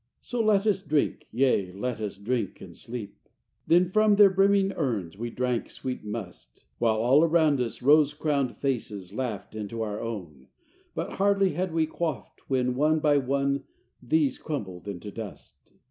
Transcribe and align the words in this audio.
So 0.19 0.41
let 0.43 0.65
us 0.65 0.81
drink; 0.81 1.27
yea, 1.31 1.71
let 1.73 2.01
us 2.01 2.17
drink 2.17 2.59
and 2.59 2.75
sleep." 2.75 3.19
XII 3.23 3.33
Then 3.67 3.91
from 3.91 4.15
their 4.15 4.31
brimming 4.31 4.71
urns 4.71 5.15
we 5.15 5.29
drank 5.29 5.69
sweet 5.69 6.03
must, 6.03 6.65
While 6.79 6.95
all 6.95 7.23
around 7.23 7.61
us 7.61 7.83
rose 7.83 8.15
crowned 8.15 8.55
faces 8.57 9.13
laughed 9.13 9.55
Into 9.55 9.83
our 9.83 9.99
own: 10.01 10.47
but 10.95 11.17
hardly 11.17 11.51
had 11.51 11.71
we 11.71 11.85
quaffed 11.85 12.49
When, 12.49 12.73
one 12.73 12.97
by 12.99 13.17
one, 13.17 13.65
these 14.01 14.39
crumbled 14.39 14.87
into 14.87 15.11
dust. 15.11 15.71